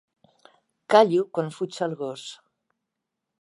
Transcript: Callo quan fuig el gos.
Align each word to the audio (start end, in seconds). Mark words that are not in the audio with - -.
Callo 0.93 1.25
quan 1.35 1.51
fuig 1.59 1.77
el 1.89 1.95
gos. 2.01 2.25